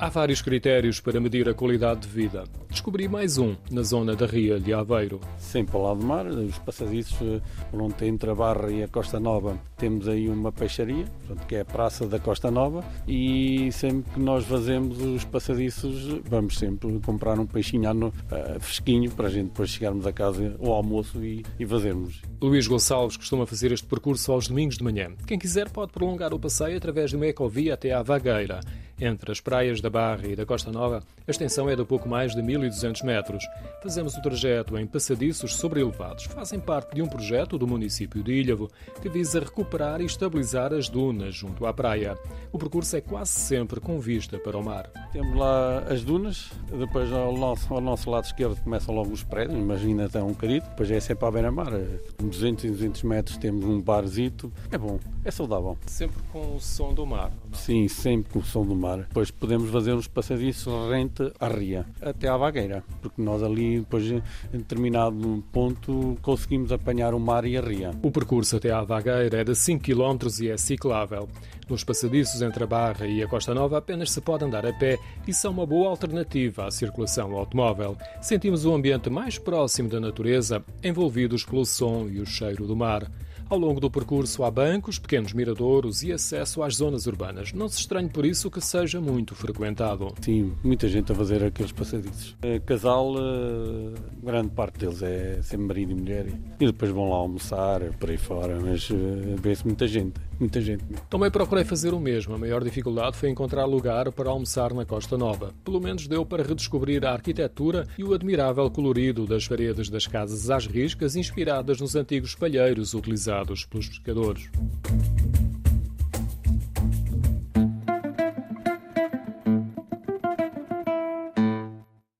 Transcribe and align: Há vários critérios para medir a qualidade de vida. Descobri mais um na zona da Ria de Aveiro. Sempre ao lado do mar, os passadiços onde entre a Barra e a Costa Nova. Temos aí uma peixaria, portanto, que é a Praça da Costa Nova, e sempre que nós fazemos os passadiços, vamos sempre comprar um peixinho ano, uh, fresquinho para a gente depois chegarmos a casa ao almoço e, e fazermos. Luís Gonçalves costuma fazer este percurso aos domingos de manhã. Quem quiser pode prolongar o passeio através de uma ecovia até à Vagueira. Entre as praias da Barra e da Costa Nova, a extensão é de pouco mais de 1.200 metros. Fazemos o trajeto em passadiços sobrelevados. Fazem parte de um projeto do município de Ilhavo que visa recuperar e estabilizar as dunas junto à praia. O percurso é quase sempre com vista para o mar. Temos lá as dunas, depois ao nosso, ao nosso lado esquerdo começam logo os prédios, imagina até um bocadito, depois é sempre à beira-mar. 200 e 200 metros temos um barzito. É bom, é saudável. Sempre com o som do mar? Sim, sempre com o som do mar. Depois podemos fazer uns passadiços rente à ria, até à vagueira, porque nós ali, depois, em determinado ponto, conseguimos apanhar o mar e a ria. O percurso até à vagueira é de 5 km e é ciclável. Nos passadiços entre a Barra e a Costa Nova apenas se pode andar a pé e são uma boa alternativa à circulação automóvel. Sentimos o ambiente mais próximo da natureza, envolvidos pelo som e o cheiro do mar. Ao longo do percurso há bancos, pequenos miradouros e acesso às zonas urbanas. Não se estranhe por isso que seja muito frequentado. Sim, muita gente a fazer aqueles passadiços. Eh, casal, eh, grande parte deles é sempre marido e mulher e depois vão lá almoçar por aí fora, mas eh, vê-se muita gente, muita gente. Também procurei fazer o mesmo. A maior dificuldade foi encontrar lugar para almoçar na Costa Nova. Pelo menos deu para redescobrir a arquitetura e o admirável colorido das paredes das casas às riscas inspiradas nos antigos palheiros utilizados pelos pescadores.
Há 0.00 0.08
vários 0.08 0.40
critérios 0.40 0.98
para 0.98 1.20
medir 1.20 1.46
a 1.46 1.52
qualidade 1.52 2.00
de 2.00 2.08
vida. 2.08 2.44
Descobri 2.70 3.06
mais 3.06 3.36
um 3.36 3.54
na 3.70 3.82
zona 3.82 4.16
da 4.16 4.24
Ria 4.24 4.58
de 4.58 4.72
Aveiro. 4.72 5.20
Sempre 5.36 5.76
ao 5.76 5.82
lado 5.82 6.00
do 6.00 6.06
mar, 6.06 6.26
os 6.26 6.58
passadiços 6.58 7.42
onde 7.70 8.06
entre 8.06 8.30
a 8.30 8.34
Barra 8.34 8.70
e 8.70 8.82
a 8.82 8.88
Costa 8.88 9.20
Nova. 9.20 9.60
Temos 9.76 10.08
aí 10.08 10.26
uma 10.30 10.50
peixaria, 10.50 11.04
portanto, 11.04 11.46
que 11.46 11.54
é 11.54 11.60
a 11.60 11.64
Praça 11.66 12.06
da 12.06 12.18
Costa 12.18 12.50
Nova, 12.50 12.82
e 13.06 13.70
sempre 13.72 14.10
que 14.14 14.20
nós 14.20 14.46
fazemos 14.46 15.02
os 15.02 15.22
passadiços, 15.24 16.22
vamos 16.24 16.56
sempre 16.56 16.98
comprar 17.00 17.38
um 17.38 17.44
peixinho 17.44 17.90
ano, 17.90 18.06
uh, 18.08 18.58
fresquinho 18.58 19.10
para 19.10 19.26
a 19.26 19.30
gente 19.30 19.48
depois 19.48 19.68
chegarmos 19.68 20.06
a 20.06 20.12
casa 20.14 20.56
ao 20.62 20.72
almoço 20.72 21.22
e, 21.22 21.44
e 21.58 21.66
fazermos. 21.66 22.22
Luís 22.40 22.66
Gonçalves 22.66 23.18
costuma 23.18 23.44
fazer 23.44 23.70
este 23.70 23.86
percurso 23.86 24.32
aos 24.32 24.48
domingos 24.48 24.78
de 24.78 24.84
manhã. 24.84 25.10
Quem 25.26 25.38
quiser 25.38 25.68
pode 25.68 25.92
prolongar 25.92 26.32
o 26.32 26.38
passeio 26.38 26.78
através 26.78 27.10
de 27.10 27.16
uma 27.16 27.26
ecovia 27.26 27.74
até 27.74 27.92
à 27.92 28.02
Vagueira. 28.02 28.60
Entre 29.00 29.32
as 29.32 29.40
praias 29.40 29.80
da 29.80 29.88
Barra 29.88 30.26
e 30.26 30.36
da 30.36 30.44
Costa 30.44 30.70
Nova, 30.70 31.02
a 31.26 31.30
extensão 31.30 31.70
é 31.70 31.74
de 31.74 31.82
pouco 31.86 32.06
mais 32.06 32.34
de 32.34 32.42
1.200 32.42 33.02
metros. 33.02 33.42
Fazemos 33.82 34.14
o 34.14 34.20
trajeto 34.20 34.76
em 34.76 34.86
passadiços 34.86 35.54
sobrelevados. 35.54 36.24
Fazem 36.24 36.60
parte 36.60 36.94
de 36.94 37.00
um 37.00 37.06
projeto 37.06 37.56
do 37.56 37.66
município 37.66 38.22
de 38.22 38.32
Ilhavo 38.32 38.70
que 39.00 39.08
visa 39.08 39.40
recuperar 39.40 40.02
e 40.02 40.04
estabilizar 40.04 40.74
as 40.74 40.90
dunas 40.90 41.34
junto 41.34 41.64
à 41.64 41.72
praia. 41.72 42.18
O 42.52 42.58
percurso 42.58 42.94
é 42.94 43.00
quase 43.00 43.30
sempre 43.30 43.80
com 43.80 43.98
vista 43.98 44.38
para 44.38 44.58
o 44.58 44.62
mar. 44.62 44.90
Temos 45.12 45.34
lá 45.34 45.78
as 45.78 46.04
dunas, 46.04 46.50
depois 46.70 47.10
ao 47.10 47.34
nosso, 47.34 47.72
ao 47.72 47.80
nosso 47.80 48.10
lado 48.10 48.24
esquerdo 48.24 48.60
começam 48.62 48.94
logo 48.94 49.12
os 49.12 49.22
prédios, 49.22 49.58
imagina 49.58 50.04
até 50.04 50.22
um 50.22 50.32
bocadito, 50.32 50.68
depois 50.68 50.90
é 50.90 51.00
sempre 51.00 51.26
à 51.26 51.30
beira-mar. 51.30 51.72
200 52.18 52.64
e 52.64 52.70
200 52.70 53.02
metros 53.04 53.38
temos 53.38 53.64
um 53.64 53.80
barzito. 53.80 54.52
É 54.70 54.76
bom, 54.76 55.00
é 55.24 55.30
saudável. 55.30 55.78
Sempre 55.86 56.22
com 56.30 56.56
o 56.56 56.60
som 56.60 56.92
do 56.92 57.06
mar? 57.06 57.32
Sim, 57.52 57.88
sempre 57.88 58.30
com 58.32 58.40
o 58.40 58.44
som 58.44 58.62
do 58.62 58.74
mar. 58.74 58.89
Depois 58.96 59.30
podemos 59.30 59.70
fazer 59.70 59.92
uns 59.92 60.06
passadiços 60.06 60.72
rente 60.90 61.32
à 61.38 61.48
ria, 61.48 61.86
até 62.00 62.28
à 62.28 62.36
vagueira, 62.36 62.84
porque 63.00 63.20
nós 63.20 63.42
ali, 63.42 63.80
depois, 63.80 64.04
em 64.04 64.22
determinado 64.52 65.44
ponto, 65.52 66.16
conseguimos 66.22 66.72
apanhar 66.72 67.14
o 67.14 67.20
mar 67.20 67.44
e 67.44 67.56
a 67.56 67.60
ria. 67.60 67.90
O 68.02 68.10
percurso 68.10 68.56
até 68.56 68.70
à 68.70 68.82
vagueira 68.82 69.40
é 69.40 69.44
de 69.44 69.54
5 69.54 69.82
km 69.82 70.28
e 70.40 70.48
é 70.48 70.56
ciclável. 70.56 71.28
Nos 71.68 71.84
passadiços 71.84 72.42
entre 72.42 72.64
a 72.64 72.66
Barra 72.66 73.06
e 73.06 73.22
a 73.22 73.28
Costa 73.28 73.54
Nova 73.54 73.78
apenas 73.78 74.10
se 74.10 74.20
pode 74.20 74.44
andar 74.44 74.66
a 74.66 74.72
pé 74.72 74.98
e 75.26 75.32
são 75.32 75.52
uma 75.52 75.64
boa 75.64 75.88
alternativa 75.88 76.66
à 76.66 76.70
circulação 76.70 77.32
automóvel. 77.36 77.96
Sentimos 78.20 78.64
o 78.64 78.74
ambiente 78.74 79.08
mais 79.08 79.38
próximo 79.38 79.88
da 79.88 80.00
natureza, 80.00 80.64
envolvidos 80.82 81.44
pelo 81.44 81.64
som 81.64 82.08
e 82.10 82.18
o 82.18 82.26
cheiro 82.26 82.66
do 82.66 82.74
mar. 82.74 83.08
Ao 83.50 83.58
longo 83.58 83.80
do 83.80 83.90
percurso 83.90 84.44
há 84.44 84.50
bancos, 84.50 84.96
pequenos 84.96 85.32
miradouros 85.32 86.04
e 86.04 86.12
acesso 86.12 86.62
às 86.62 86.76
zonas 86.76 87.06
urbanas. 87.06 87.52
Não 87.52 87.66
se 87.66 87.80
estranhe 87.80 88.08
por 88.08 88.24
isso 88.24 88.48
que 88.48 88.60
seja 88.60 89.00
muito 89.00 89.34
frequentado. 89.34 90.14
Sim, 90.20 90.52
muita 90.62 90.86
gente 90.86 91.10
a 91.10 91.16
fazer 91.16 91.42
aqueles 91.42 91.72
passadiços. 91.72 92.36
Eh, 92.42 92.60
casal, 92.60 93.12
eh, 93.18 93.98
grande 94.22 94.50
parte 94.50 94.78
deles 94.78 95.02
é 95.02 95.42
sempre 95.42 95.66
marido 95.66 95.90
e 95.90 95.94
mulher 95.96 96.26
e 96.60 96.66
depois 96.66 96.92
vão 96.92 97.10
lá 97.10 97.16
almoçar 97.16 97.80
por 97.98 98.10
aí 98.10 98.16
fora, 98.16 98.56
mas 98.60 98.88
eh, 98.88 99.34
vê-se 99.42 99.66
muita 99.66 99.88
gente, 99.88 100.20
muita 100.38 100.60
gente. 100.60 100.84
Também 101.08 101.28
procurei 101.28 101.64
fazer 101.64 101.92
o 101.92 101.98
mesmo. 101.98 102.36
A 102.36 102.38
maior 102.38 102.62
dificuldade 102.62 103.16
foi 103.16 103.30
encontrar 103.30 103.64
lugar 103.64 104.12
para 104.12 104.30
almoçar 104.30 104.72
na 104.72 104.84
Costa 104.84 105.18
Nova. 105.18 105.52
Pelo 105.64 105.80
menos 105.80 106.06
deu 106.06 106.24
para 106.24 106.44
redescobrir 106.44 107.04
a 107.04 107.14
arquitetura 107.14 107.84
e 107.98 108.04
o 108.04 108.14
admirável 108.14 108.70
colorido 108.70 109.26
das 109.26 109.48
paredes 109.48 109.90
das 109.90 110.06
casas 110.06 110.48
às 110.50 110.68
riscas 110.68 111.16
inspiradas 111.16 111.80
nos 111.80 111.96
antigos 111.96 112.36
palheiros 112.36 112.94
utilizados 112.94 113.39
pelos 113.44 113.64
pescadores. 113.64 114.50